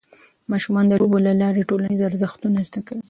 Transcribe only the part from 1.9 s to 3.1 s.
ارزښتونه زده کوي.